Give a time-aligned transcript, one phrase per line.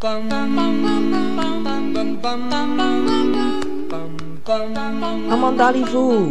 [0.00, 0.22] 帮
[5.40, 6.30] 忙打礼服，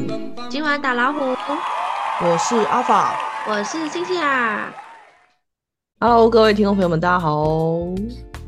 [0.50, 3.20] 今晚打老虎，我是阿法，
[3.50, 4.74] 我是星星啊。
[6.00, 7.80] Hello，各位听众朋友们，大家好。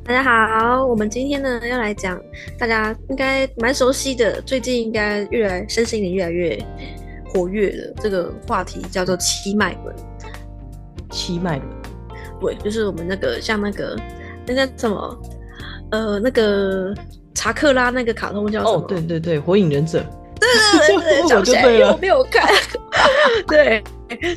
[0.06, 2.18] 大家好，我们今天呢要来讲
[2.58, 6.58] 大家应该蛮熟悉的，最近应该越来身心灵越来越
[7.34, 9.94] 活跃的这个话题，叫做七脉轮。
[11.12, 11.68] 七脉轮，
[12.40, 13.98] 对，就是我们那个像那个
[14.50, 15.22] 那个什么，
[15.92, 16.94] 呃，那个
[17.36, 18.72] 查克拉那个卡通叫什么？
[18.72, 20.04] 哦，对对对，火影忍者。
[20.40, 20.48] 对
[20.88, 22.50] 对对， 我就对了，我没有看。
[23.48, 23.84] 对，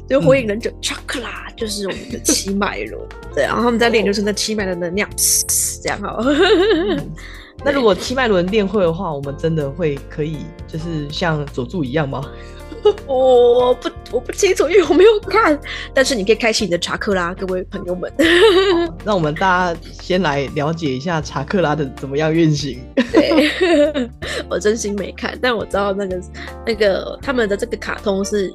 [0.09, 3.01] 就火影忍者查克拉就是我们的七脉轮。
[3.35, 5.09] 对，然后他们在练就是那七脉的能量，
[5.83, 6.19] 这样哈。
[7.65, 12.21] 那如果七脉轮练会的话，我们真的会可以就是像佐助一样吗？
[13.07, 15.59] 我不我不清楚，因为我没有看。
[15.95, 18.13] 但是你可以开启你的查克拉，各位朋友们。
[19.05, 22.81] 让我们大家先来了解一下查克拉的怎么样运行。
[23.13, 24.11] 对，
[24.49, 26.21] 我真心没看，但我知道那个
[26.67, 28.53] 那个他们的这个卡通是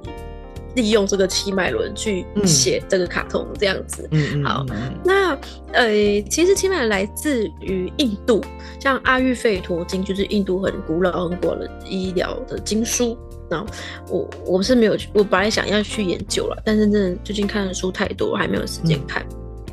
[0.75, 4.07] 利用这个七脉轮去写这个卡通这样子。
[4.11, 4.45] 嗯嗯。
[4.45, 4.65] 好，
[5.03, 5.37] 那
[5.71, 5.89] 呃，
[6.29, 8.43] 其实七脉来自于印度，
[8.79, 13.17] 像阿育吠陀经就是印度很古老很古老的医疗的经书。
[13.49, 13.65] 那
[14.09, 19.25] 我我是没有去，我本来想要去研究了，但是真的最近看的书太多，还没有时间看。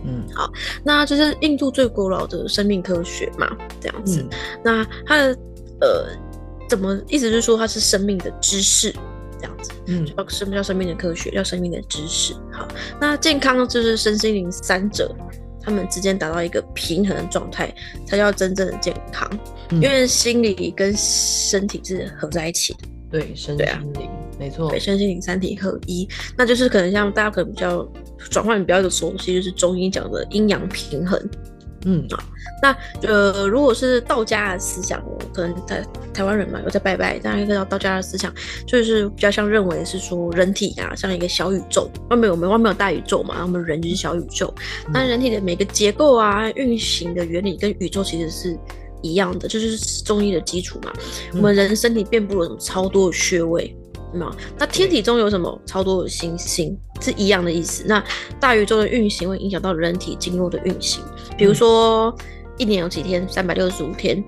[0.06, 0.52] 嗯，好，
[0.84, 3.50] 那就是印度最古老的生命科学嘛，
[3.80, 4.24] 这样子。
[4.62, 5.38] 那它的
[5.80, 6.06] 呃，
[6.68, 8.92] 怎么意思就是说它是生命的知识，
[9.38, 9.72] 这样子。
[9.86, 11.30] 嗯，叫什么叫生命的科学？
[11.30, 12.34] 叫生命的知识。
[12.52, 12.68] 好，
[13.00, 15.10] 那健康就是身心灵三者
[15.62, 17.74] 他们之间达到一个平衡的状态，
[18.06, 19.28] 才叫真正的健康。
[19.70, 22.80] 因为心理跟身体是合在一起的。
[23.14, 27.88] 对，身心灵，没错，对，身心灵三体合一，那就是可能像大家可能比较
[28.28, 31.30] 转换比较的熟悉，就是中医讲的阴阳平衡。
[31.86, 32.24] 嗯啊，
[32.60, 35.00] 那呃，如果是道家的思想，
[35.32, 38.34] 可能台台湾人嘛，有在拜拜，大家知道道家的思想
[38.66, 44.52] 就是比较像认为是说人体啊，像一个小宇宙，外面有我们外面有大宇宙嘛，我们人就是小宇宙，
[44.92, 48.58] 那人体的每个结构啊，运行的原理跟宇宙其实是。
[49.04, 50.92] 一样的，就是中医的基础嘛。
[51.34, 53.76] 我们人身体遍布了什么超多的穴位，
[54.14, 54.34] 嘛？
[54.58, 57.84] 那天体中有什么超多的星星，是一样的意思。
[57.86, 58.02] 那
[58.40, 61.02] 大宇宙的运行会影响到人体经络的运行，
[61.36, 62.16] 比如说
[62.56, 64.24] 一年有几天，三百六十五天。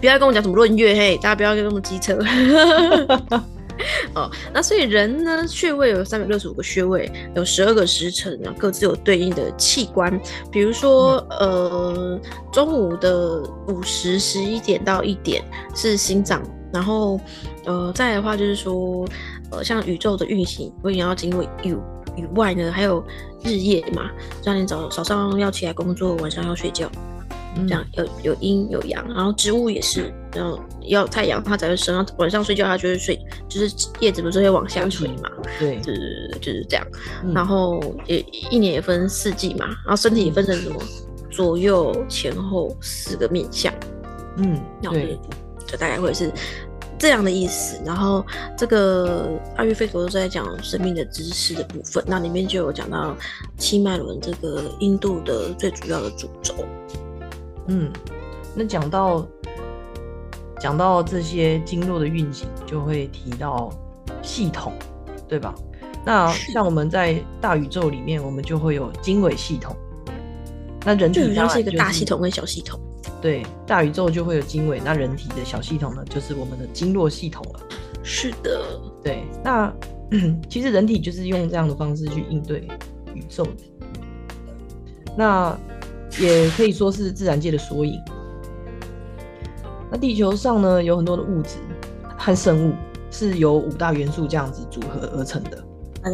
[0.00, 2.18] 不要跟我讲什么闰月，嘿，大家不要跟那么机车。
[4.14, 10.20] 哦，那所以人呢，穴位有三百六十五个穴位，有十二个时辰，然后各自有对应的器官。
[10.50, 12.20] 比如说，呃，
[12.52, 15.44] 中午的午时十一点到一点
[15.74, 16.42] 是心脏，
[16.72, 17.20] 然后，
[17.66, 19.06] 呃，再的话就是说，
[19.50, 21.76] 呃，像宇宙的运行，会也要经过宇
[22.16, 23.04] 以外呢，还有
[23.44, 24.10] 日夜嘛，
[24.42, 26.90] 像你早早上要起来工作，晚上要睡觉。
[27.66, 33.18] 这样有有阴有阳，然后植物也是，然后要太阳它才会生，然后晚上睡觉它就会睡，
[33.48, 36.86] 就是叶子不是会往下垂嘛，对，就是就是这样。
[37.34, 38.18] 然后也
[38.50, 40.80] 一年也分四季嘛，然后身体也分成什么
[41.30, 43.72] 左右前后四个面相，
[44.38, 45.18] 嗯，对，
[45.66, 46.30] 就大概会是
[46.98, 47.80] 这样的意思。
[47.84, 48.24] 然后
[48.56, 53.16] 这个阿育吠陀都在讲生命的知识的部分，那里面就有讲到
[53.58, 56.54] 七脉轮这个印度的最主要的主轴。
[57.68, 57.90] 嗯，
[58.54, 59.26] 那讲到
[60.60, 63.70] 讲到这些经络的运行，就会提到
[64.22, 64.72] 系统，
[65.28, 65.54] 对吧？
[66.04, 69.74] 那像我们在大宇宙里面，我们就会有经纬系统。
[70.84, 72.80] 那人体当然是一个大系统跟小系统。
[73.20, 77.60] 对，大宇宙就会有经纬，那人体的小系统呢，就是我们的经络系统了。
[78.04, 79.24] 是的，对。
[79.42, 79.72] 那
[80.48, 82.68] 其实人体就是用这样的方式去应对
[83.12, 83.52] 宇宙的。
[85.16, 85.58] 那。
[86.20, 88.00] 也可以说是自然界的缩影。
[89.90, 91.58] 那地球上呢，有很多的物质
[92.16, 92.74] 和生物
[93.10, 95.62] 是由五大元素这样子组合而成的。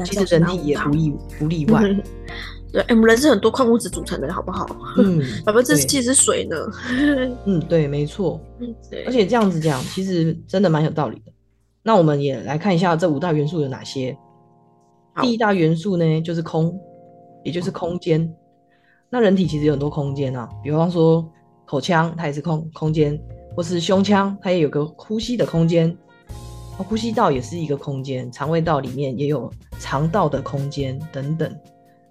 [0.04, 1.82] 其实人体也不例不例外。
[2.72, 4.66] 对，我们人是很多矿物质组成的，好不好？
[4.96, 6.56] 嗯， 百分之七是水呢。
[7.44, 8.40] 嗯，对，没错。
[8.60, 9.04] 嗯，对。
[9.04, 11.32] 而且这样子讲，其实真的蛮有道理的。
[11.82, 14.16] 那我们也来看一下这五大元素有哪些。
[15.20, 16.74] 第一大元素呢，就是空，
[17.44, 18.34] 也就是空间。
[19.14, 21.22] 那人体其实有很多空间啊，比方说
[21.66, 23.20] 口腔，它也是空空间，
[23.54, 25.94] 或是胸腔，它也有个呼吸的空间，
[26.78, 31.54] 呼吸道也是一个空间，肠胃道里面也有肠道的空间等等，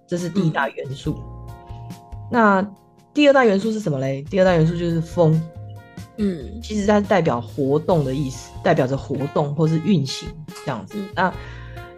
[0.06, 1.16] 这是第一大元素。
[2.30, 2.62] 那
[3.12, 4.22] 第二大元素是什么嘞？
[4.30, 5.42] 第二大元素就是风，
[6.18, 10.28] 嗯，其实它是代表活动的意思，代表着活动或是运行
[10.64, 10.96] 这样子。
[11.16, 11.34] 那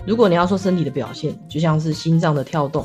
[0.07, 2.83] 如果你要说身体的表现，就像是心脏的跳动。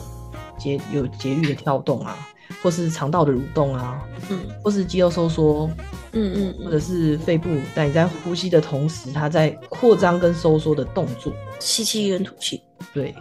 [0.60, 2.16] 节有节律的跳动啊，
[2.62, 5.70] 或是肠道的蠕动啊，嗯，或是肌肉收缩，
[6.12, 12.62] 嗯嗯，或者是肺部，在你在呼吸的同时，它在扩张跟收缩的动作，吸气跟吐气。
[12.94, 13.16] 对，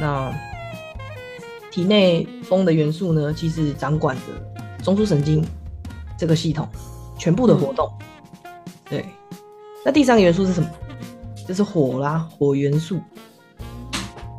[0.00, 0.30] 那
[1.70, 5.42] 体内风的元素呢，其实掌管着中枢神经
[6.18, 6.68] 这个系统
[7.18, 7.90] 全部的活动。
[8.90, 9.06] 对，
[9.84, 10.68] 那第三个元素是什么？
[11.48, 13.00] 就是火啦，火元素。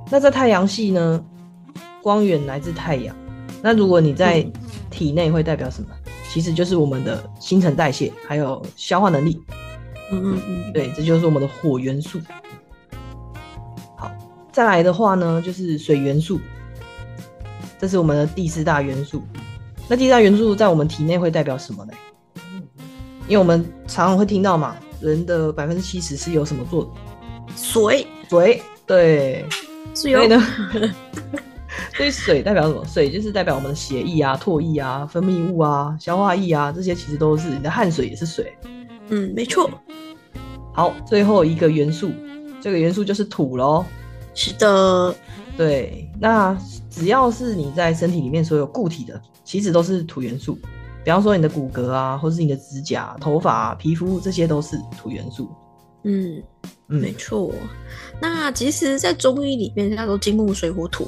[0.09, 1.25] 那在太阳系呢，
[2.03, 3.15] 光源来自太阳。
[3.61, 4.45] 那如果你在
[4.91, 5.87] 体内会代表什么？
[6.29, 9.39] 其实就是我们的新陈代谢，还有消化能力。
[10.11, 12.19] 嗯嗯嗯，对，这就是我们的火元素。
[13.95, 14.11] 好，
[14.51, 16.39] 再来的话呢，就是水元素，
[17.79, 19.21] 这是我们的第四大元素。
[19.87, 21.93] 那第四大元素在我们体内会代表什么呢？
[23.27, 26.89] 因为我们常常会听到嘛，人的百分之七十是由什么做的？
[27.55, 29.45] 水，水，对，
[29.95, 30.19] 是由。
[31.95, 32.83] 所以水代表什么？
[32.85, 38.51] 水就是代表我们的血液啊、唾液啊、分泌物啊、消化液啊，这些其实都是你的汗水也是水。
[39.09, 39.69] 嗯，没错。
[40.73, 42.11] 好，最后一个元素，
[42.59, 43.85] 这个元素就是土喽。
[44.33, 45.15] 是的，
[45.55, 46.09] 对。
[46.19, 46.57] 那
[46.89, 50.57] 只要是你在身体里面所有固体的，其实都是土元素。
[51.03, 55.47] 比方说你的骨骼啊，或是你的指甲、头发、皮肤，这些都是土元素。
[56.05, 56.41] 嗯，
[56.87, 57.53] 没错。
[58.19, 61.07] 那其实，在中医里面它都金木水火土。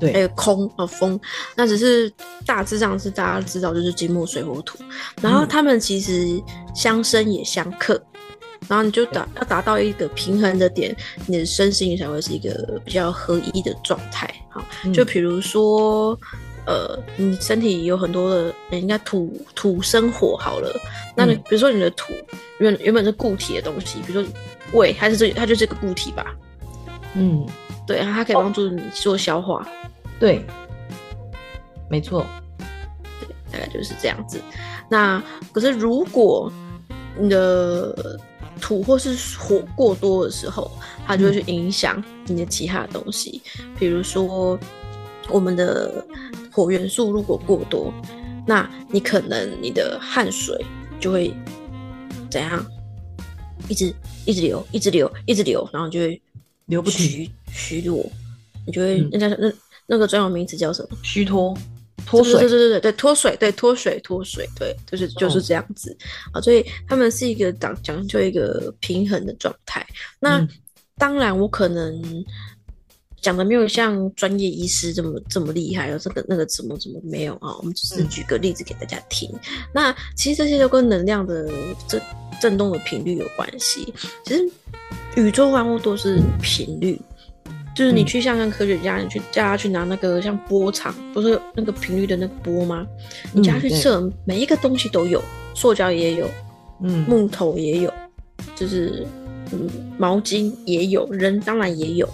[0.00, 1.20] 对，还有空和风，
[1.54, 2.10] 那只是
[2.46, 4.78] 大致上是大家知道，就是金木水火土，
[5.20, 6.42] 然后他们其实
[6.74, 8.02] 相生也相克，
[8.66, 14.34] 然后你就达要达到一个平衡的点，你的身心才会是一个比较合一的状态。
[14.48, 16.18] 好，就比如说，
[16.66, 20.74] 呃，你身体有很多的，应该土土生火好了，
[21.14, 22.14] 那你比如说你的土
[22.58, 24.32] 原原本是固体的东西，比如说
[24.72, 26.34] 胃，它是这它就是个固体吧？
[27.14, 27.46] 嗯，
[27.86, 29.66] 对，它可以帮助你做消化。
[30.20, 30.44] 对，
[31.88, 32.26] 没错，
[33.18, 34.38] 对，大概就是这样子。
[34.90, 36.52] 那可是如果
[37.18, 38.20] 你的
[38.60, 40.70] 土或是火过多的时候，
[41.06, 43.40] 它就会去影响你的其他东西。
[43.78, 44.60] 比如说，
[45.30, 46.04] 我们的
[46.52, 47.90] 火元素如果过多，
[48.46, 50.54] 那你可能你的汗水
[51.00, 51.34] 就会
[52.30, 52.62] 怎样？
[53.68, 53.94] 一直
[54.26, 56.20] 一直流，一直流，一直流，然后就会
[56.66, 58.04] 流不虚虚弱，
[58.66, 59.50] 你就会人家那。
[59.90, 60.96] 那个专有名词叫什么？
[61.02, 61.52] 虚脱，
[62.06, 65.96] 脱水，对对对对对，脱水，对脱水脱水，对，就是就是这样子
[66.32, 66.40] 啊。
[66.40, 69.84] 所以他们是一个讲讲究一个平衡的状态。
[70.20, 70.46] 那
[70.96, 72.24] 当然，我可能
[73.20, 77.56] 讲的没有像专业医师这么这么厉害，有这个那个怎么怎么没有啊？
[77.58, 79.28] 我们只是举个例子给大家听。
[79.74, 81.50] 那其实这些都跟能量的
[81.88, 82.00] 震
[82.40, 83.92] 震动的频率有关系。
[84.24, 84.48] 其实
[85.16, 86.96] 宇宙万物都是频率。
[87.80, 92.86] 就是你去像像科学家，你去叫他去拿那个像波长，不是那个频率的那个波吗？
[93.32, 95.22] 你叫他去测，每一个东西都有，
[95.54, 96.28] 塑胶也有，
[96.82, 97.90] 嗯，木头也有，
[98.54, 99.06] 就是
[99.50, 99.66] 嗯，
[99.96, 102.06] 毛巾也有，人当然也有。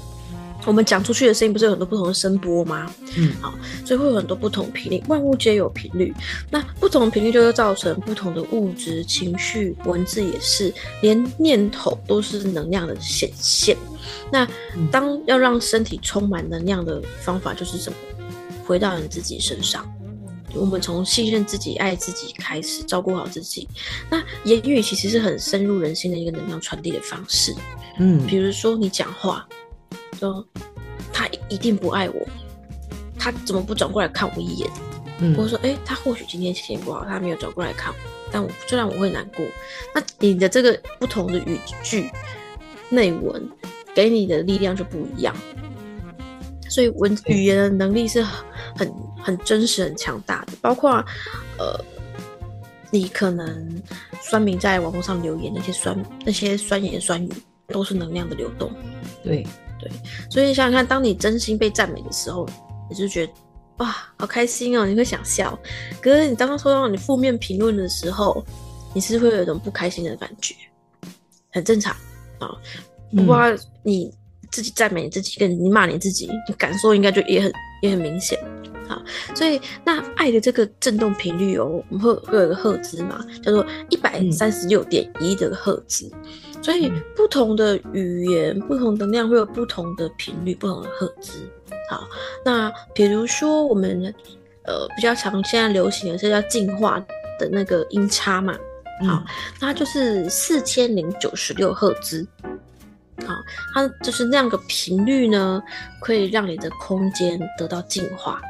[0.66, 2.92] 我们讲出去的声音不是有很多不同的声波吗？
[3.16, 3.54] 嗯，好，
[3.84, 6.12] 所以会有很多不同频率，万物皆有频率。
[6.50, 13.76] 那不同频率就会造成不同的物质、情绪、文字也是，连念头都是能量的显现。
[14.30, 14.46] 那
[14.90, 17.96] 当要让身体充满能量的方法就是什么？
[18.66, 19.88] 回到你自己身上。
[20.52, 23.68] 我们从信任自己、爱自己开始，照顾好自己。
[24.10, 27.54] 那言语其实是很深入人心的一个能量传递的方式。
[28.00, 29.46] 嗯，比如说你讲话。
[30.16, 30.46] 说
[31.12, 32.26] 他一定不爱我，
[33.18, 34.70] 他怎么不转过来看我一眼？
[35.18, 37.96] 嗯，或者说，哎，他或许今天心情不好，他没有转过来看我，
[38.30, 39.46] 但我虽然我会难过，
[39.94, 42.10] 那你的这个不同的语句
[42.90, 43.48] 内文
[43.94, 45.34] 给你的力量就不一样。
[46.68, 48.92] 所以文语言的能力是很
[49.22, 50.52] 很真实、很强大的。
[50.60, 51.02] 包括
[51.58, 51.82] 呃，
[52.90, 53.82] 你可能
[54.20, 55.96] 酸民在网络上留言那些酸
[56.26, 57.32] 那些酸言酸语，
[57.68, 58.70] 都是能量的流动。
[59.24, 59.46] 对。
[59.88, 62.48] 对，所以想想看，当你真心被赞美的时候，
[62.90, 63.32] 你就觉得
[63.78, 65.58] 哇，好开心哦，你会想笑。
[66.00, 68.44] 可是你当刚收到你负面评论的时候，
[68.94, 70.54] 你是会有一种不开心的感觉，
[71.52, 71.94] 很正常
[72.38, 72.50] 啊。
[73.14, 73.38] 不过
[73.82, 74.12] 你
[74.50, 77.52] 自己赞美你自己，跟你骂你自己，你感受应该就也很
[77.82, 78.38] 也很明显
[78.88, 79.02] 啊。
[79.34, 86.10] 所以那爱的这个震动频率哦，我们会会有一个赫兹嘛，叫做一百三十六点一的赫兹。
[86.66, 91.48] 所以不同的语言、不同的量会有不同的频率、不同的赫兹。
[91.88, 92.04] 好，
[92.44, 94.12] 那比如说我们
[94.64, 96.98] 呃比较常现在流行的是叫进化
[97.38, 98.52] 的那个音差嘛，
[99.06, 99.22] 好，
[99.60, 102.26] 它就是四千零九十六赫兹。
[103.24, 103.32] 好，
[103.72, 105.62] 它就是那样的频率呢，
[106.02, 108.42] 可以让你的空间得到净化。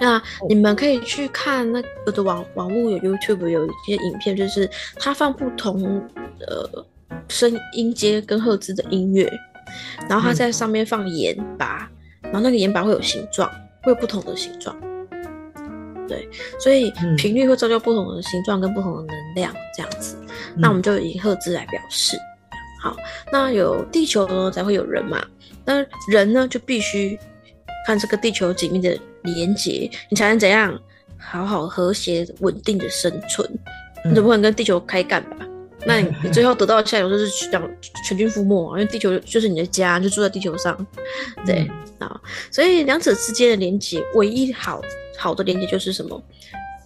[0.00, 6.00] 那你们可以去看那个的网网络有 YouTube 有一些影片，就是它放不同
[6.40, 6.86] 呃
[7.28, 9.30] 声音阶跟赫兹的音乐，
[10.08, 11.90] 然后它在上面放盐巴，
[12.22, 13.50] 然后那个盐巴会有形状，
[13.82, 14.76] 会有不同的形状。
[16.06, 16.26] 对，
[16.58, 20.16] 所以频率会造就不同的形状跟不同的能量，这样子。
[20.56, 22.16] 那我们就以赫兹来表示。
[22.80, 22.96] 好，
[23.30, 25.22] 那有地球呢才会有人嘛？
[25.66, 27.18] 那人呢就必须
[27.86, 30.78] 看这个地球紧密的连接，你才能怎样
[31.18, 33.48] 好好和谐稳定的生存。
[34.04, 35.46] 你总不能跟地球开干吧？
[35.86, 40.86] 那你你 最后得到的下场就是全全军覆没，因为地球就是你的家，就住在地球上。
[41.46, 42.20] 对啊，
[42.50, 44.80] 所以两者之间的连接，唯一好
[45.16, 46.22] 好的连接就是什么？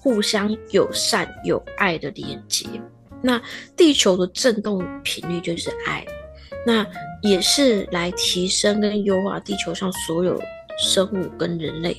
[0.01, 2.67] 互相友善、有爱的连接。
[3.21, 3.41] 那
[3.77, 6.05] 地球的振动频率就是爱，
[6.67, 6.85] 那
[7.23, 10.41] 也是来提升跟优化地球上所有
[10.77, 11.97] 生物跟人类，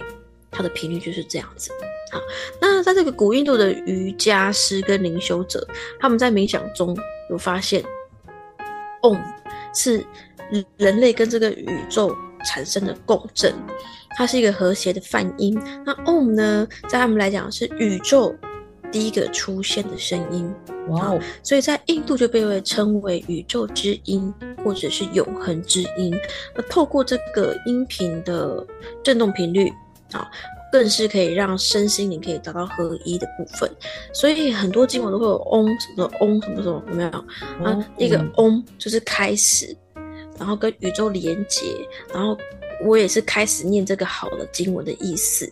[0.53, 1.71] 它的频率就是这样子。
[2.11, 2.21] 好，
[2.61, 5.67] 那在这个古印度的瑜伽师跟灵修者，
[5.99, 6.95] 他们在冥想中
[7.29, 7.83] 有发现
[9.01, 9.19] ，Om
[9.73, 10.05] 是
[10.77, 13.53] 人类跟这个宇宙产生的共振，
[14.15, 15.59] 它是一个和谐的泛音。
[15.85, 18.35] 那 Om 呢，在他们来讲是宇宙。
[18.91, 20.53] 第一个出现的声音，
[20.89, 21.19] 哇哦！
[21.41, 24.31] 所以在印度就被称为宇宙之音，
[24.63, 26.15] 或者是永恒之音。
[26.55, 28.63] 那透过这个音频的
[29.03, 29.73] 振动频率
[30.13, 30.29] 啊，
[30.71, 33.69] 更是可以让身心灵可以达到合一的部分。
[34.13, 37.09] 所以很多经文都会有嗡什么的嗡什么什么，有没有
[37.63, 37.89] 啊？
[37.97, 39.75] 那个嗡就是开始，
[40.37, 41.61] 然后跟宇宙连接，
[42.13, 42.37] 然后
[42.85, 45.51] 我也是开始念这个好的经文的意思，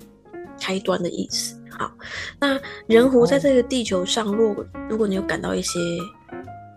[0.60, 1.56] 开端的意思。
[1.70, 1.92] 好，
[2.40, 5.80] 那人活在这个地球上，如果如果你有感到一些，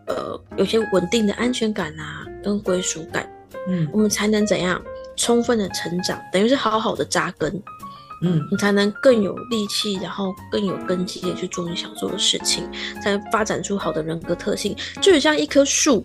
[0.06, 3.28] 呃，有些稳定的安全感啊，跟归属感，
[3.68, 4.80] 嗯，我们才能怎样
[5.16, 7.62] 充分的成长，等于是好好的扎根，
[8.22, 12.68] 嗯，你才能更有力气，然后更有根基的去做你想做的事情，
[13.02, 14.76] 才能发展出好的人格特性。
[15.00, 16.04] 就很像一棵树，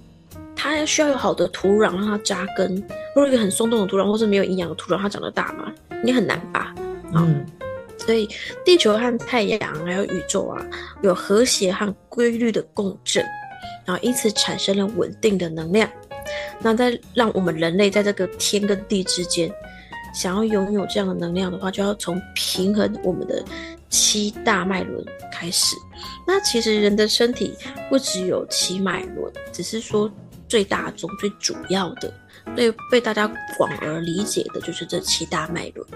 [0.55, 2.75] 它需要有好的土壤让它扎根，
[3.15, 5.71] 如果一个很松动的土壤，或是没有营养的土壤，它长得大吗？
[6.03, 6.73] 你很难吧？
[7.13, 7.45] 嗯。
[7.97, 8.27] 所以，
[8.65, 10.65] 地球和太阳还有宇宙啊，
[11.03, 13.23] 有和谐和规律的共振，
[13.85, 15.87] 然后因此产生了稳定的能量。
[16.59, 19.51] 那在让我们人类在这个天跟地之间，
[20.13, 23.43] 想要拥有这样的能量的话，就要从平衡我们的
[23.89, 25.75] 七大脉轮开始。
[26.25, 27.53] 那其实人的身体
[27.89, 30.11] 不只有七脉轮，只是说
[30.47, 32.13] 最大宗、最主要的。
[32.55, 35.87] 对，被大家广而理解的就是这七大脉轮。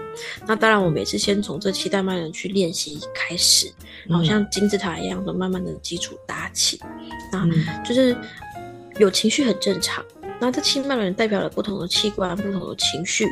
[0.46, 3.72] 那当然，我们也是先从这七大脉轮去练习开始，
[4.06, 6.80] 然后像金字塔一样的慢慢的基础搭起。
[7.32, 7.44] 那
[7.82, 8.16] 就是
[8.98, 10.04] 有情绪很正常。
[10.40, 13.26] 那这七脉轮代表了不同的器官、不同的情绪。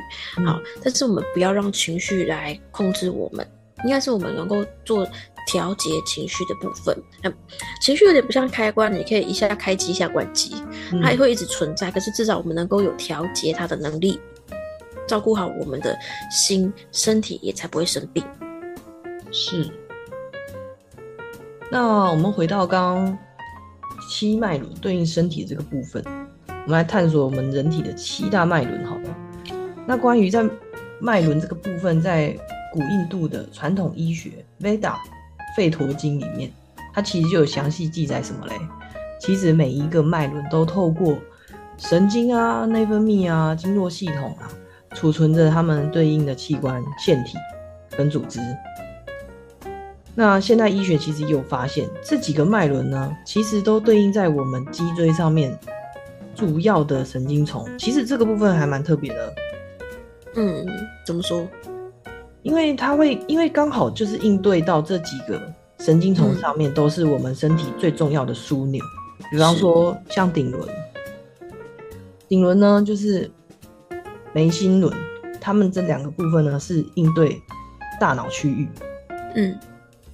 [0.45, 3.47] 好，但是我们不要让情绪来控制我们，
[3.85, 5.07] 应该是我们能够做。
[5.45, 7.35] 调节情绪的部分，嗯，
[7.81, 10.55] 情绪有点不像开关，你可以一下开机一下关机，
[11.03, 11.91] 它也会一直存在。
[11.91, 14.21] 可是至少我们能够有调节它的能力，
[15.05, 15.99] 照顾好我们的
[16.31, 18.25] 心身体，也才不会生病。
[19.33, 19.69] 是。
[21.73, 23.19] 那我们回到刚刚
[24.15, 26.05] 七脉轮对应身体这个部分，
[26.47, 29.17] 我们来探索我们人体的七大脉轮，好了。
[29.87, 30.47] 那关于在
[31.01, 32.37] 脉轮这个部分，在
[32.71, 34.93] 古印度的传统医学 Veda。
[35.59, 36.51] 《吠陀经》里面，
[36.93, 38.55] 它其实就有详细记载什么嘞？
[39.19, 41.17] 其实每一个脉轮都透过
[41.79, 44.49] 神经啊、内分泌啊、经络系统啊，
[44.95, 47.39] 储存着它们对应的器官、腺体
[47.97, 48.41] 跟组织。
[50.15, 55.59] 那现代医学其实也有发现，这几个脉轮呢，其实都对应在我们脊椎上面
[56.35, 57.67] 主要的神经丛。
[57.79, 59.35] 其实这个部分还蛮特别的。
[60.35, 60.67] 嗯，
[61.07, 61.47] 怎么说？
[62.43, 65.41] 因为它会，因为刚好就是应对到这几个
[65.79, 68.83] 神经丛上面都是我们身体最重要的枢纽，
[69.31, 70.69] 比方说像顶轮，
[72.29, 73.31] 顶轮呢就是
[74.33, 74.93] 眉心轮，
[75.41, 77.41] 它们这两个部分呢是应对
[78.01, 78.69] 大脑区域，
[79.37, 79.57] 嗯，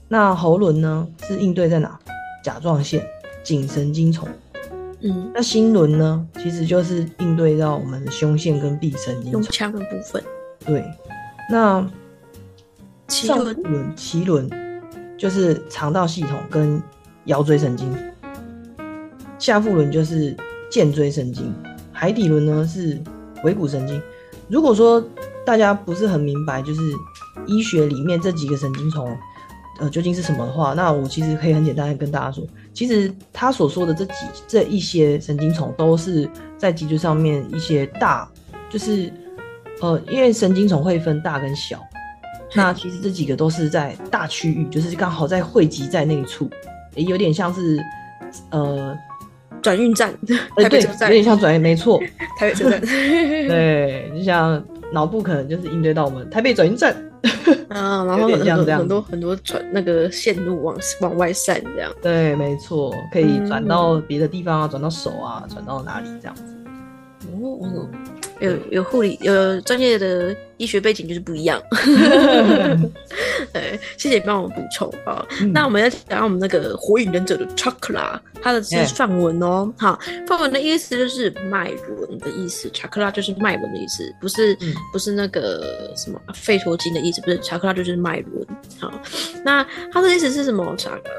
[0.08, 1.98] 那喉轮呢是应对在哪？
[2.42, 3.04] 甲状腺、
[3.42, 4.28] 颈神经丛，
[5.00, 10.22] 嗯，那心轮呢其实就是应对到我们的胸腺跟臂神经，胸腔的部分，
[10.64, 10.84] 对，
[11.50, 11.86] 那。
[13.10, 13.56] 上轮
[13.96, 14.50] 脐轮
[15.16, 16.78] 就是肠道系统跟
[17.24, 17.90] 腰椎神经，
[19.38, 20.36] 下腹轮就是
[20.70, 21.50] 肩椎神经，
[21.90, 23.00] 海底轮呢是
[23.44, 23.98] 尾骨神经。
[24.46, 25.02] 如果说
[25.46, 26.82] 大家不是很明白，就是
[27.46, 29.16] 医学里面这几个神经丛，
[29.78, 32.44] 呃，究竟是什么的话，那我其实可以很简单的跟大家说，
[32.74, 34.12] 其实他所说的这几
[34.46, 38.28] 这一些神经丛都是在脊椎上面一些大，
[38.68, 39.12] 就是
[39.80, 41.78] 呃，因为神经丛会分大跟小。
[42.54, 46.50] 那其实这几个都是在大区域，就是刚好在汇集在那一处，
[46.94, 47.78] 也有点像是
[48.50, 48.96] 呃
[49.62, 50.10] 转运站，
[50.56, 52.00] 哎对，有点像转运，没错，
[52.38, 52.80] 台北车站。
[52.80, 56.96] 对，就像脑部可能就是应对到我们台北转运站。
[57.68, 61.92] 啊， 然后很多很多很多转那个线路往往外散这样。
[62.02, 66.42] 对，没错，可以转到别的地方啊，转到手啊，转到哪里这样子。
[67.42, 67.88] 哦，
[68.40, 70.34] 有有护理有专业的。
[70.58, 71.62] 医学背景就是不一样，
[73.52, 75.24] 对，谢谢你帮我补充啊。
[75.52, 79.72] 那我们要讲我们那个火影忍者的 chakra，它的是范文哦。
[79.78, 84.58] 好，范文的意思就是脉轮的意思，chakra 就是脉轮的意思，不是
[84.92, 88.46] 不是那个什么吠陀经的意思，不是 chakra 就是脉轮。
[88.80, 88.92] 好，
[89.44, 90.68] 那它的意思是什么？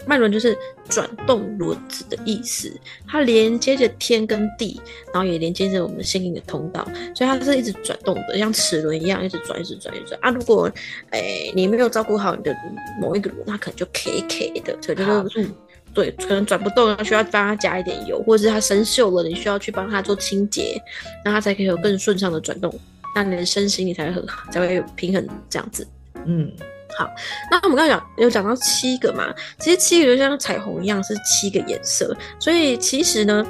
[0.05, 0.57] 脉轮就是
[0.89, 2.71] 转动轮子的意思，
[3.07, 4.81] 它连接着天跟地，
[5.13, 9.28] 然后也连接着我们心灵的通道，所以它是一直转动的，像齿轮一样。
[9.29, 10.31] 一直转，一直转，一直转啊！
[10.31, 10.71] 如果
[11.11, 12.55] 诶你没有照顾好你的
[12.99, 15.47] 某一个轮，那可能就 K K 的，可能就是
[15.93, 20.81] 对，可能转不动，需要帮它加一点油，或者是它生锈了，你需要去帮它做清洁，
[21.23, 22.73] 那它才可以有更顺畅的转动，
[23.15, 25.87] 那你的身心你才会很好，才会有平衡这样子。
[26.25, 26.51] 嗯，
[26.97, 27.07] 好，
[27.51, 33.45] 那我们刚刚讲有讲到七个嘛，其实七个就像彩虹一样是七个颜色，所以其实呢，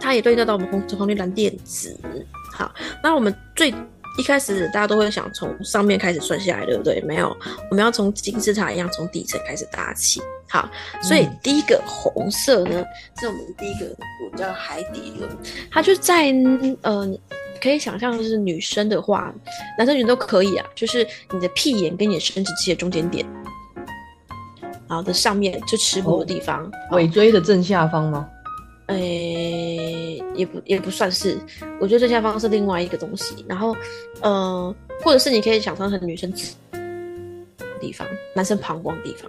[0.00, 1.96] 它也对应到我们红橙黄绿蓝靛紫。
[2.52, 3.72] 好，那我们最
[4.16, 7.00] 一开始大家都会想从上面开始算下来，对不对？
[7.02, 7.28] 没有，
[7.70, 10.20] 我们要从金字塔一样从底层开始搭起。
[10.48, 10.68] 好，
[11.02, 12.84] 所以第一个红色呢，
[13.18, 13.86] 是我们第一个
[14.24, 15.28] 我叫海底轮，
[15.70, 16.32] 它就在
[16.82, 17.06] 呃，
[17.60, 19.34] 可以想象就是女生的话，
[19.76, 23.26] 男生女生都可以啊，就是你的屁眼跟你的生殖器的中间点，
[24.88, 28.26] 然后的上面就耻骨的地方，尾椎的正下方吗？
[28.86, 31.36] 诶，也不也不算是，
[31.80, 33.44] 我觉得正下方是另外一个东西。
[33.48, 33.74] 然后，
[34.20, 36.32] 呃，或者是你可以想象成女生
[37.80, 39.28] 地方，男生膀胱地方，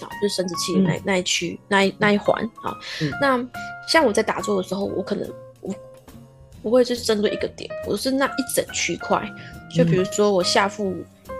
[0.00, 2.76] 啊，就是生殖器那那一区那一那一环啊。
[3.20, 3.40] 那
[3.86, 5.72] 像我在打坐的时候，我可能我
[6.60, 9.22] 不会是针对一个点，我是那一整区块。
[9.72, 10.92] 就比如说我下腹，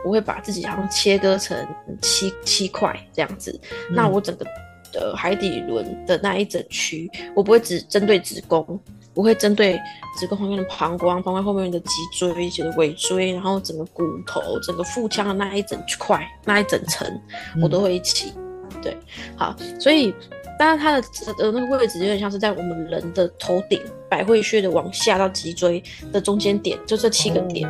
[0.05, 1.59] 我会把自己好像切割成
[2.01, 4.47] 七七块这样子，那我整个。
[4.93, 8.79] 的海底轮的那一整区，我不会只针对子宫，
[9.15, 9.81] 我会针对
[10.19, 17.21] 子宫后面的膀胱、膀胱后面的脊椎、的尾椎，然后整个骨头、整个腹腔的那一整块、那一整层，
[17.63, 18.33] 我都会一起。
[18.83, 18.97] 对，
[19.37, 20.15] 好，所以
[20.59, 21.07] 当然它的
[21.39, 27.69] 呃那个位置有点像是在我们人的头顶百会穴的往下到脊椎的中间点，就这七个点。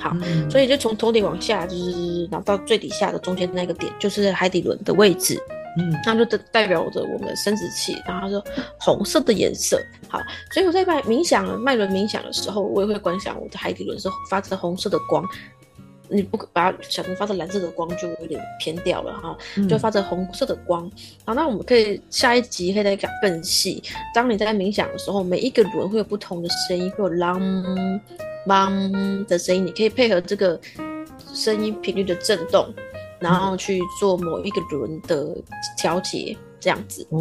[0.00, 0.16] 好，
[0.48, 5.40] 所以就从头顶往下，就是然后到最底下的中间那个点，就是海底轮的位置。
[5.78, 8.42] 嗯，那就代代表着我们生殖器，然后它是
[8.80, 9.80] 红色的颜色。
[10.08, 10.18] 好，
[10.52, 15.24] 所以我在脉冥想脉轮冥想的时候，我也会观想我的海底轮是发着红色的光。
[16.10, 19.36] 你不把它想成发着蓝色的光，就有点偏掉了哈。
[19.68, 20.90] 就发着红色的光。
[21.26, 23.82] 好，那我们可以下一集可以再讲更细。
[24.14, 27.38] 当你在冥想的时候，每一个轮会有不同的声音，会有啷
[28.46, 30.58] 啷的声音，你可以配合这个
[31.34, 32.72] 声音频率的震动。
[33.20, 35.36] 然后去做某一个轮的
[35.76, 37.06] 调节，这样子。
[37.10, 37.18] 好，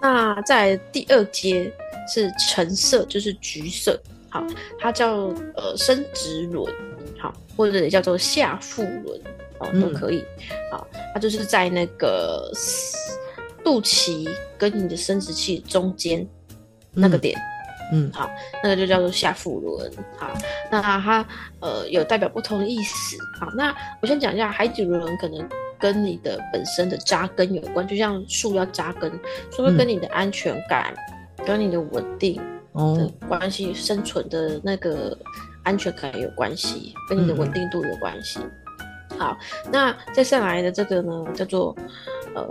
[0.00, 1.72] 那在第二阶
[2.12, 4.00] 是橙色，就是橘色。
[4.28, 4.44] 好，
[4.78, 6.72] 它叫呃生殖轮，
[7.18, 9.20] 好，或者也叫做下腹轮，
[9.58, 10.24] 哦，都可以。
[10.70, 12.50] 好，它就是在那个
[13.62, 16.26] 肚脐跟你的生殖器中间
[16.92, 17.38] 那个点。
[17.38, 17.51] 嗯，
[18.12, 18.30] 好，
[18.62, 19.92] 那个就叫做下腹轮。
[20.16, 20.32] 好，
[20.70, 21.26] 那它
[21.60, 23.16] 呃有代表不同的意思。
[23.38, 29.12] 好，那我先讲一下海底轮，可能跟你的本身的扎根有关，就像树要扎根，
[29.50, 30.94] 所以跟你的安全感、
[31.44, 32.40] 跟你的稳定
[32.74, 35.16] 的关系、生存的那个
[35.62, 38.40] 安全感有关系，跟你的稳定度有关系。
[39.18, 39.36] 好，
[39.70, 41.76] 那再上来的这个呢，叫做
[42.34, 42.48] 呃，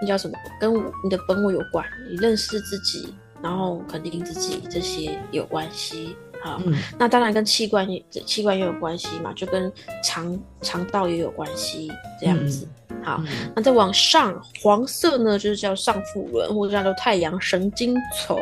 [0.00, 0.38] 那叫什么？
[0.60, 3.12] 跟你的本我有关，你认识自己。
[3.42, 6.60] 然后肯定自己这些有关系，好，
[6.98, 9.72] 那当然跟器官也器官也有关系嘛，就跟
[10.02, 12.66] 肠肠道也有关系，这样子，
[13.02, 13.22] 好，
[13.54, 18.36] 那再往上黄色呢，就是叫上腹轮或者叫做太阳神经丛，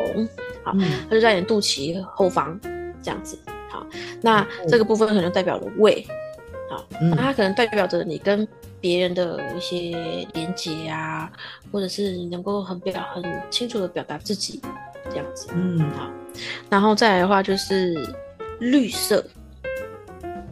[0.63, 0.73] 好，
[1.09, 2.59] 它就在你肚脐后方
[3.01, 3.37] 这样子，
[3.69, 3.85] 好，
[4.21, 6.05] 那这个部分可能代表了胃，
[6.69, 8.47] 好，那它可能代表着你跟
[8.85, 11.27] 别人的一些连接啊，
[11.71, 14.61] 或者是你能够很表很清楚的表达自己
[15.09, 16.07] 这样子，嗯好，
[16.69, 18.15] 然后再来的话就是
[18.59, 19.25] 绿色，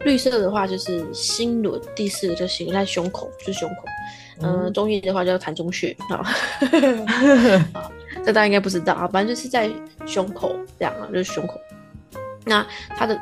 [0.00, 3.84] 绿色的话就是心轮，第四个就行在胸口，就是胸口，
[4.40, 6.26] 嗯，中医的话叫膻中穴，啊，
[8.24, 9.70] 这大家应该不知道啊，反正就是在
[10.06, 11.60] 胸口这样啊，就是胸口，
[12.44, 12.66] 那
[12.96, 13.16] 它的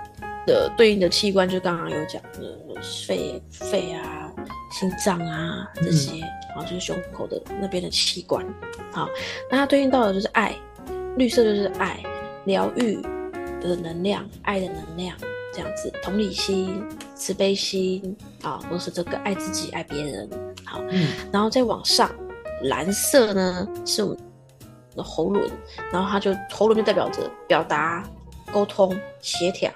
[0.47, 2.59] 的对应的器官，就刚刚有讲的
[3.07, 4.33] 肺、肺啊、
[4.71, 8.45] 心脏啊这些，然后就是胸口的那边的器官。
[8.93, 9.09] 好，
[9.51, 10.55] 那它对应到的就是爱，
[11.17, 12.03] 绿色就是爱，
[12.45, 13.01] 疗愈
[13.61, 15.17] 的能量，爱的能量，
[15.53, 20.29] 这样子，同理心、慈悲心啊，都是这个爱自己、爱别人。
[20.65, 22.11] 好，嗯，然后再往上，
[22.65, 24.19] 蓝色呢是我们
[24.97, 25.49] 的喉轮，
[25.93, 28.03] 然后它就喉轮就代表着表达、
[28.53, 29.73] 沟通、协调。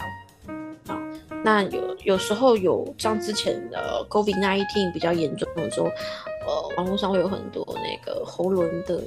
[1.47, 9.01] 那有有时候有像之前的 COVID nineteen 比较严重的时候，呃，网络上会有很多那个喉咙的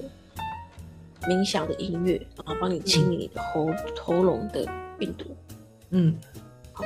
[1.23, 3.69] 冥想的音乐，然后帮你清理你的喉
[4.01, 4.65] 喉咙的
[4.97, 5.25] 病毒。
[5.89, 6.17] 嗯，
[6.71, 6.85] 好，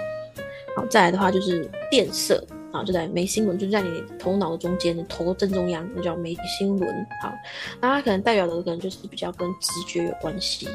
[0.76, 7.08] 好，再来的话就是电色啊，就在眉心轮，就在你头脑的中间，头正中央，那叫眉心轮。
[7.22, 7.32] 好，
[7.80, 10.66] 那它可能代表的可能就是比较跟直觉有关系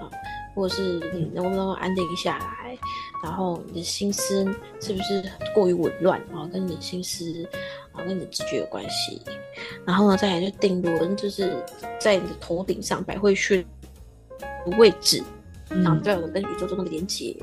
[0.00, 0.10] 啊，
[0.56, 2.76] 或者是你能不能够安定下来。
[3.22, 4.44] 然后你的心思
[4.80, 5.24] 是不是
[5.54, 6.48] 过于紊乱啊？
[6.52, 7.48] 跟你的心思
[7.92, 9.20] 啊，跟你的直觉有关系。
[9.84, 11.56] 然后呢，再来就定轮，就是
[11.98, 13.64] 在你的头顶上百会穴
[14.38, 15.22] 的位置，
[15.68, 17.36] 然后对，跟宇宙中的连接，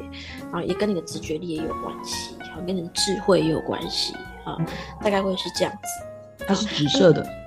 [0.43, 4.13] 然后也跟你的直觉力也有关系，然后跟你的智慧也有关系
[4.45, 4.57] 啊，
[5.01, 6.45] 大概会是这样子。
[6.45, 7.42] 它是紫色的。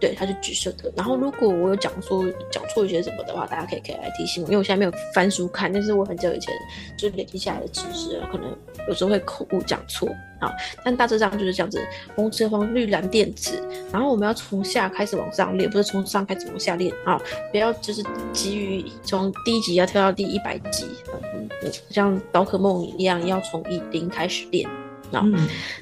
[0.00, 0.90] 对，它是橘色的。
[0.96, 6.54] 然后，如果我有讲说讲错一些什么的话，大家可以可以来提醒我，因为我现在没有翻书看，但是我很久以前
[6.96, 8.56] 就是累积下来的知识，可能
[8.88, 10.08] 有时候会口误讲错
[10.40, 10.50] 啊。
[10.82, 11.78] 但大致上就是这样子：
[12.16, 13.62] 红、橙、黄、绿、蓝、靛、紫。
[13.92, 17.20] 然后我们要从下开始往上练，不是从上开始往下练啊！
[17.50, 20.86] 不要就是急于从第一集要跳到第一百集，
[21.34, 21.48] 嗯，
[21.90, 24.68] 像宝可梦一样，要从一零开始练
[25.12, 25.22] 啊。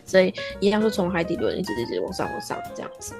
[0.05, 3.15] 所以一样是从海底轮一直一直往上往上这样子。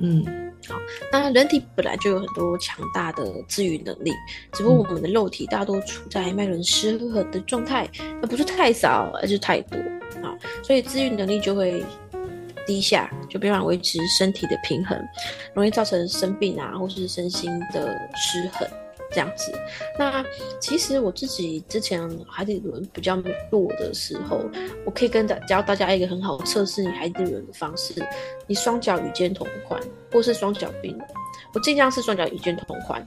[0.00, 0.76] 嗯，好，
[1.12, 4.12] 那人体本来就有很多强大的自愈能力，
[4.52, 7.88] 只不过我们的肉体大多处在脉轮失衡的状态，
[8.20, 9.78] 那不是太少，而是太多。
[10.22, 11.84] 啊，所以自愈能力就会
[12.66, 14.98] 低下，就没办法维持身体的平衡，
[15.54, 18.68] 容易造成生病啊，或是身心的失衡。
[19.12, 19.52] 这样子，
[19.98, 20.24] 那
[20.60, 23.16] 其实我自己之前海底轮比较
[23.50, 24.40] 弱的时候，
[24.84, 27.94] 我可以跟大教大家一个很好测试你海底轮的方式。
[28.46, 29.80] 你双脚与肩同宽，
[30.12, 31.06] 或是双脚并拢。
[31.52, 33.04] 我尽量是双脚与肩同宽。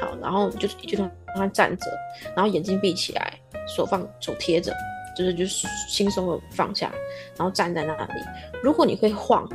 [0.00, 1.86] 好，然后就就同宽站着，
[2.34, 4.72] 然后眼睛闭起来，手放手贴着，
[5.16, 6.90] 就是就是轻松的放下，
[7.36, 8.22] 然后站在那里。
[8.62, 9.48] 如果你会晃，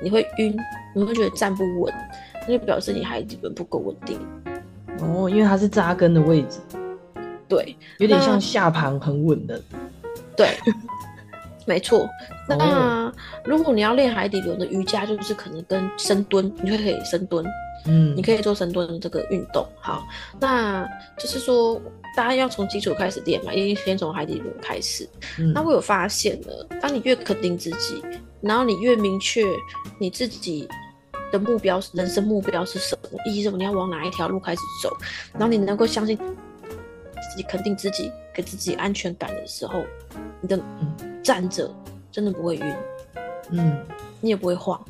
[0.00, 0.56] 你会晕，
[0.94, 1.92] 你会觉得站不稳，
[2.46, 4.18] 那就表示你海底轮不够稳定。
[5.02, 6.60] 哦，因为它是扎根的位置，
[7.48, 9.60] 对，有点像下盘很稳的，
[10.36, 10.56] 对，
[11.66, 12.08] 没错。
[12.48, 13.12] 那
[13.44, 17.44] 如果你要练海底轮的瑜伽，就是可能跟深蹲，你就可以深蹲，
[17.86, 19.66] 嗯，你可以做深蹲的这个运动。
[19.80, 20.04] 好，
[20.38, 20.88] 那
[21.18, 21.80] 就是说
[22.16, 25.08] 大家要从基础开始练嘛，一定先从海底轮开始。
[25.54, 28.02] 那我有发现了，当你越肯定自己，
[28.40, 29.44] 然后你越明确
[29.98, 30.68] 你自己。
[31.32, 33.18] 的目标，人生目标是什么？
[33.26, 33.56] 意义什么？
[33.56, 34.96] 你要往哪一条路开始走？
[35.32, 39.82] 然后你能够相信自己，肯定自己，给自己安全感的时候，
[40.40, 40.60] 你的
[41.22, 41.74] 站着
[42.10, 42.76] 真的不会晕，
[43.50, 43.84] 嗯，
[44.20, 44.80] 你也不会晃，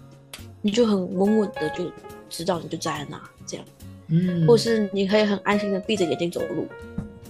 [0.61, 1.91] 你就很稳稳的就
[2.29, 3.65] 知道你就在哪这样，
[4.09, 6.67] 嗯，或是你可以很安心的闭着眼睛走路，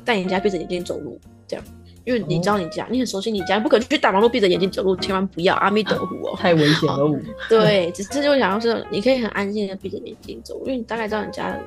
[0.05, 1.65] 带人家闭着眼睛走路这样。
[2.05, 7.21] 因为你知道你家，你很熟悉你家，不可能去大马路闭着眼睛走路，千万不要阿弥陀佛哦，太危险了。
[7.49, 11.61] 对， 只是就想要是你可以很安静的闭着眼睛走，因为你大概知道你家的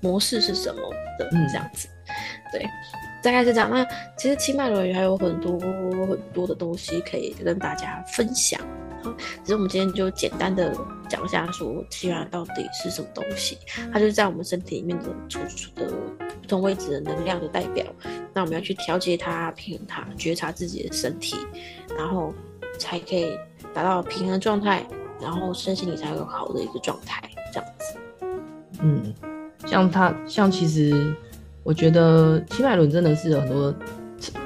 [0.00, 0.80] 模式是什么
[1.18, 1.88] 的这样子。
[2.52, 2.66] 对，
[3.22, 3.70] 大概是这样。
[3.70, 5.58] 那其实清迈轮还有很多
[6.06, 8.60] 很多的东西可以跟大家分享。
[9.44, 10.76] 只是我们今天就简单的
[11.08, 13.56] 讲一下，说气源到底是什么东西？
[13.92, 15.86] 它就是在我们身体里面的处处的
[16.42, 17.86] 不同位置的能量的代表。
[18.34, 21.36] 那我们要去调节它、平衡它、觉察自己的身体，
[21.96, 22.34] 然后
[22.76, 23.38] 才可以
[23.72, 24.84] 达到平衡状态，
[25.22, 27.22] 然后身心里才有好的一个状态。
[27.52, 27.98] 这样子。
[28.80, 29.14] 嗯，
[29.64, 31.14] 像它，像其实
[31.68, 33.74] 我觉得七脉轮真的是有很多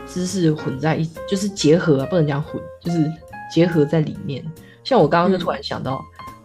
[0.05, 3.09] 知识混在一，就是结合啊，不能讲混，就是。
[3.55, 4.43] 结合在里面，
[4.83, 6.03] 像我刚刚就突然想到，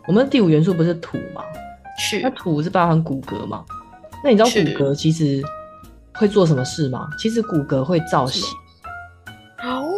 [0.10, 1.42] 我们的第五元素不是土吗？
[1.98, 2.20] 是。
[2.20, 3.64] 那土是包含骨骼嘛？
[4.22, 5.42] 那你知道骨骼其实
[6.16, 7.08] 会做什么事吗？
[7.18, 8.44] 其实骨骼会造型。
[9.64, 9.90] 哦。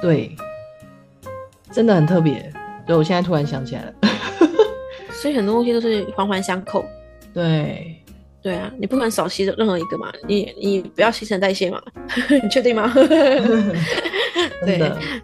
[0.00, 0.36] 对，
[1.72, 2.48] 真的很特别。
[2.86, 3.92] 对，我现在突然想起来了。
[5.10, 6.84] 所以很多东西都是环环相扣。
[7.34, 8.00] 对。
[8.42, 11.82] 对啊，你不可能少吸任何一个嘛，你你不要新陈代谢嘛，
[12.42, 12.92] 你确定吗？
[14.64, 14.78] 对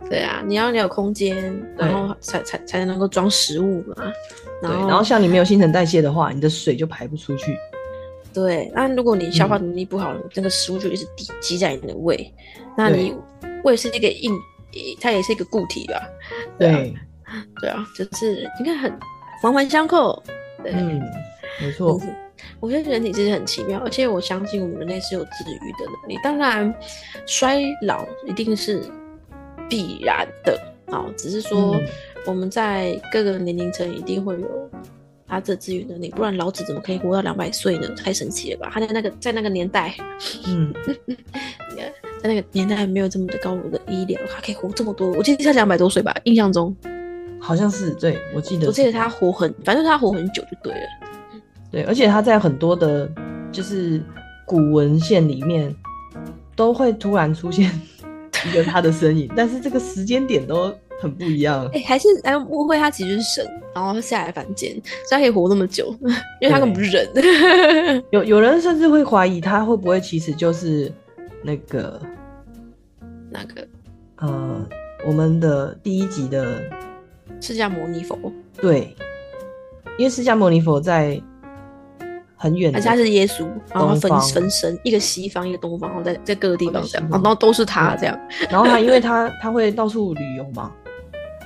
[0.09, 1.37] 对啊，你要你有空间，
[1.77, 3.94] 然后才才才能够装食物嘛。
[4.61, 7.57] 对，然后像你没有新陈代谢的话，你的水就排不出去。
[8.35, 12.33] 对，那如果你消化能力不好，那个食物就一直积积在你的胃。
[12.77, 13.14] 那你
[13.62, 14.33] 胃是一个硬，
[15.01, 16.03] 它也是一个固体吧？
[16.59, 16.94] 对，
[17.61, 18.92] 对啊，就是应该很
[19.42, 20.20] 环环相扣。
[20.64, 21.01] 嗯，
[21.61, 22.01] 没错。
[22.61, 26.18] 我觉得人体其实很奇妙，而且我相信我们人类是有治愈的能力。
[26.22, 26.74] 当然，
[27.26, 28.83] 衰老一定是
[29.68, 31.81] 必然的，好，只是说
[32.26, 34.70] 我们在各个年龄层一定会有。
[35.24, 37.88] 他的治愈能力，不然老子怎么可以活到两百岁呢？
[37.96, 38.70] 太神奇了吧！
[38.70, 39.94] 他在那个在那个年代，
[40.46, 40.70] 嗯，
[42.22, 45.11] 在那个年代没有这么的高的医疗，他可以活这么多。
[45.12, 46.76] 我记得他两百多岁吧，印象中
[47.40, 50.87] 好像是对，我记得，我记得他活很，反正他活很久就对了。
[51.72, 53.11] 对，而且他在很多的，
[53.50, 54.00] 就是
[54.46, 55.74] 古文献里面
[56.54, 57.68] 都会突然出现
[58.46, 60.72] 一个他的身影，但是这个时间点都。
[61.00, 64.70] 很不一样，哎，还是哎，误会他其实是神，然后下来凡间，
[65.08, 65.92] 所以他可以活那么久，
[66.40, 68.04] 因为他根本不是人。
[68.11, 70.92] 有有人甚至会怀疑他会不会其实就是
[71.42, 72.00] 那个
[73.28, 73.66] 那个
[74.18, 74.64] 呃，
[75.04, 76.62] 我们的第一集的
[77.40, 78.16] 释迦牟尼佛。
[78.61, 78.94] 对，
[79.98, 81.20] 因为释迦牟尼佛在
[82.42, 88.18] 很远，而且他是耶稣，然后分分身，一个西方，一个东方，然后在在各个地方这样，然后都是他这样。
[88.50, 90.72] 然后他因为他他会到处旅游嘛。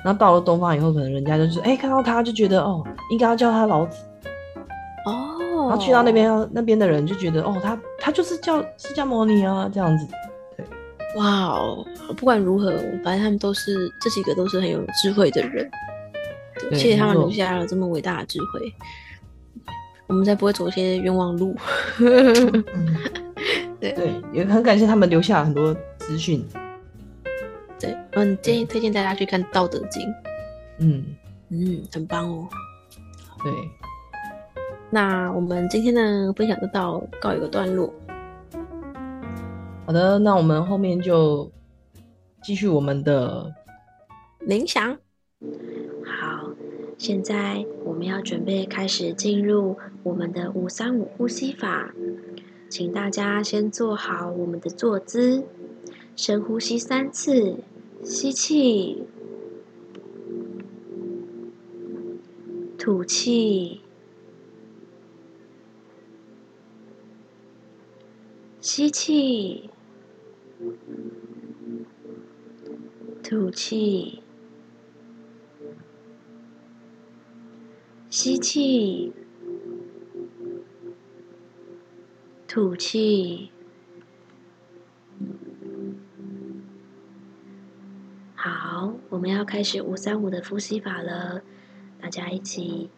[0.05, 3.99] 然后到了东方以后，可能人家就是哎，看到他就觉得哦，应该要叫他老子
[5.05, 5.69] 哦。
[5.69, 10.07] 然后去到那边，那边的人就觉得哦，他他就是叫释迦牟尼啊，这样子。
[10.57, 10.65] 对，
[11.17, 11.85] 哇哦，
[12.17, 12.71] 不管如何，
[13.03, 15.69] 反正他们都是这几个都是很有智慧的人，
[16.71, 18.73] 谢谢他们留下了这么伟大的智慧，
[20.07, 21.55] 我们才不会走一些冤枉路。
[23.79, 26.45] 对对，也很感谢他们留下很多资讯。
[27.79, 30.03] 对，嗯，建议推荐大家去看《道德经》。
[30.79, 31.05] 嗯
[31.51, 32.49] 嗯，很棒哦。
[33.45, 33.53] 对，
[34.91, 37.93] 那我们今天的分享就到告一个段落。
[39.85, 41.51] 好的，那我们后面就
[42.43, 43.55] 继续我们的
[44.41, 44.97] 冥想。
[46.99, 51.95] 现在我们要准备开始进入我们的五三五呼吸法，
[52.69, 55.45] 请大家先做好我们的坐姿。
[56.17, 57.59] 深呼吸三次，
[58.03, 59.03] 吸气，
[62.79, 63.83] 吐气，
[68.63, 69.69] 吸气，
[73.23, 74.23] 吐气，
[78.19, 79.13] 吸气，
[82.49, 83.51] 吐气。
[88.35, 90.81] 好我们要开始五三五的呼吸。
[90.81, 91.43] 法了，
[92.01, 92.89] 大家一起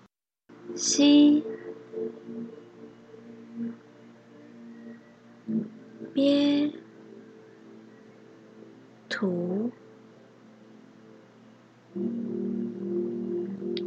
[0.77, 1.43] 吸，
[6.15, 6.73] 憋，
[9.09, 9.73] 吐，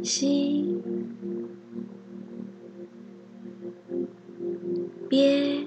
[0.04, 0.71] 吸，
[5.12, 5.61] 别。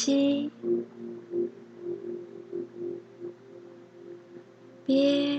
[0.00, 0.50] 吸，
[4.86, 5.29] 憋，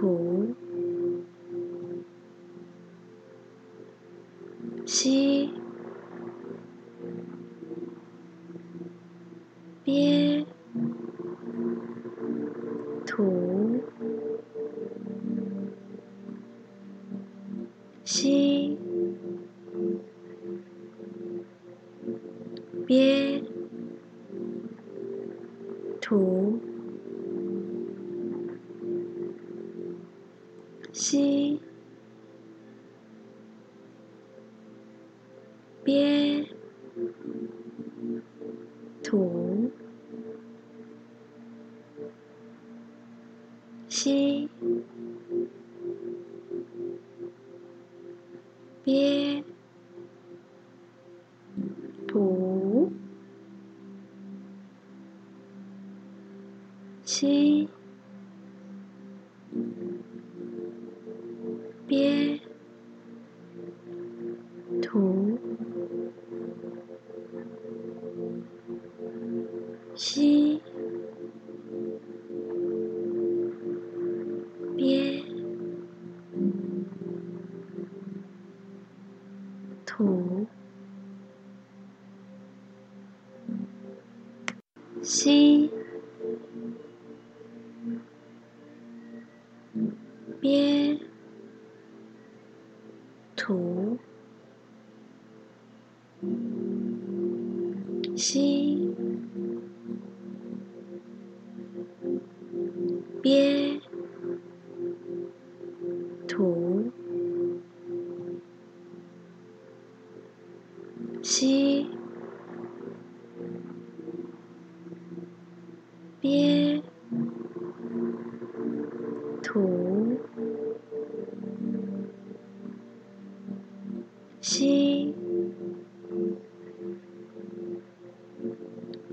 [0.00, 0.54] 图。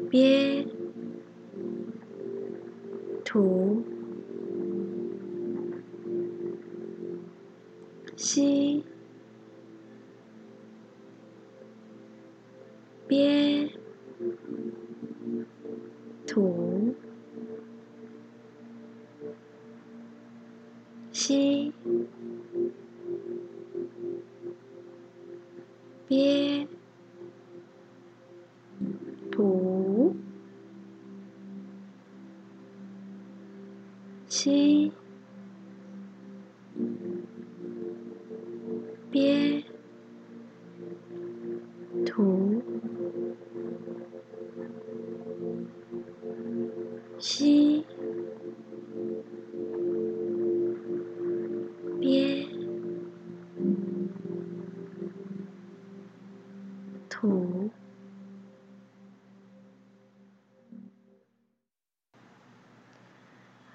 [0.09, 0.65] 憋，
[3.25, 3.66] 吐，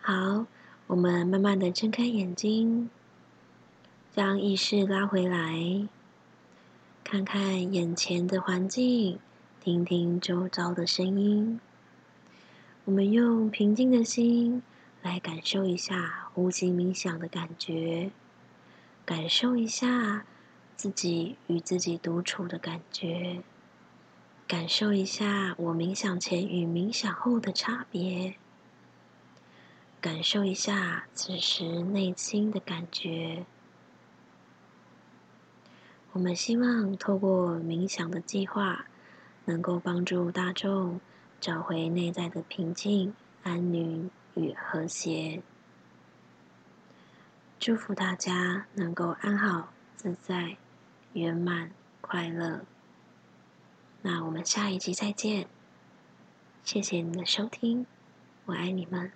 [0.05, 0.47] 好，
[0.89, 2.91] 我们慢慢的睁开眼睛，
[4.11, 5.87] 将意识拉回来，
[7.05, 9.21] 看看眼前的环境，
[9.61, 11.61] 听听周遭的声音。
[12.85, 14.61] 我们用平静的心
[15.03, 18.11] 来感受一下呼吸冥想的感觉，
[19.07, 20.25] 感受一下。
[20.75, 23.41] 自己与自己独处的感觉，
[24.49, 28.35] 感受一下我冥想前与冥想后的差别，
[30.03, 33.47] 感受一下此时内心的感觉。
[36.11, 38.87] 我们希望透过冥想的计划，
[39.45, 41.01] 能够帮助大众
[41.41, 45.41] 找回内在的平静、安宁与和谐。
[47.61, 50.57] 祝福大家能够安好自在。
[51.13, 52.65] 圆满快乐，
[54.01, 55.47] 那我们下一集再见。
[56.65, 57.87] 谢谢你的收听，
[58.47, 59.13] 我爱你们。